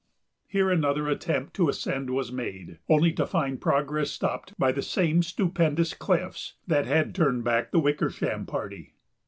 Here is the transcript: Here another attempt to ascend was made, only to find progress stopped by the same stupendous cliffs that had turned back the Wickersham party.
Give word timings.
Here 0.47 0.71
another 0.71 1.07
attempt 1.07 1.53
to 1.57 1.69
ascend 1.69 2.09
was 2.09 2.31
made, 2.31 2.79
only 2.89 3.13
to 3.13 3.27
find 3.27 3.61
progress 3.61 4.09
stopped 4.09 4.57
by 4.57 4.71
the 4.71 4.81
same 4.81 5.21
stupendous 5.21 5.93
cliffs 5.93 6.55
that 6.65 6.87
had 6.87 7.13
turned 7.13 7.43
back 7.43 7.69
the 7.69 7.79
Wickersham 7.81 8.47
party. 8.47 8.95